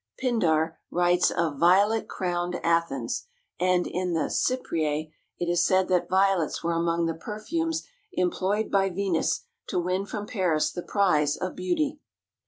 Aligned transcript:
Pindar 0.17 0.79
writes 0.89 1.29
of 1.29 1.59
"Violet 1.59 2.07
crowned 2.07 2.55
Athens," 2.63 3.27
and 3.59 3.85
in 3.85 4.13
the 4.13 4.31
"Cyprea" 4.31 5.11
it 5.37 5.45
is 5.47 5.63
said 5.63 5.89
that 5.89 6.09
Violets 6.09 6.63
were 6.63 6.73
among 6.73 7.05
the 7.05 7.13
perfumes 7.13 7.83
employed 8.11 8.71
by 8.71 8.89
Venus 8.89 9.41
to 9.67 9.77
win 9.77 10.07
from 10.07 10.25
Paris 10.25 10.71
the 10.71 10.81
prize 10.81 11.37
of 11.37 11.55
beauty. 11.55 11.99